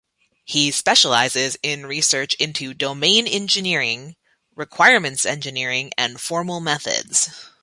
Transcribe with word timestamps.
He 0.45 0.71
specializes 0.71 1.57
in 1.61 1.85
research 1.85 2.33
into 2.39 2.73
domain 2.73 3.27
engineering, 3.27 4.15
requirements 4.55 5.27
engineering 5.27 5.91
and 5.95 6.19
formal 6.19 6.59
methods. 6.59 7.29